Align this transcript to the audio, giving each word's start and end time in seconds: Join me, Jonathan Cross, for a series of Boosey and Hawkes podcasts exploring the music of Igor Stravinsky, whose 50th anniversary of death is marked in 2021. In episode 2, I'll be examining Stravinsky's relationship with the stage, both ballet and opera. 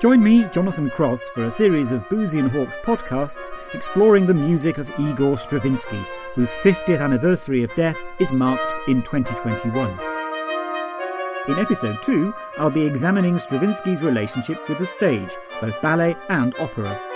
Join 0.00 0.22
me, 0.22 0.46
Jonathan 0.46 0.88
Cross, 0.88 1.28
for 1.28 1.44
a 1.44 1.50
series 1.50 1.92
of 1.92 2.08
Boosey 2.08 2.38
and 2.38 2.50
Hawkes 2.50 2.78
podcasts 2.78 3.52
exploring 3.74 4.24
the 4.24 4.32
music 4.32 4.78
of 4.78 4.88
Igor 4.98 5.36
Stravinsky, 5.36 6.02
whose 6.34 6.54
50th 6.54 7.02
anniversary 7.02 7.62
of 7.62 7.74
death 7.74 8.02
is 8.18 8.32
marked 8.32 8.88
in 8.88 9.02
2021. 9.02 9.90
In 11.48 11.58
episode 11.58 11.98
2, 12.02 12.32
I'll 12.56 12.70
be 12.70 12.86
examining 12.86 13.38
Stravinsky's 13.38 14.00
relationship 14.00 14.66
with 14.70 14.78
the 14.78 14.86
stage, 14.86 15.36
both 15.60 15.78
ballet 15.82 16.16
and 16.30 16.58
opera. 16.58 17.09